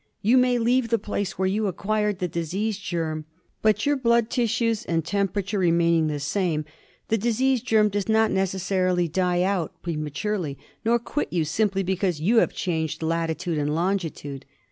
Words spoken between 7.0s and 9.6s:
the disease germ does not necessarily die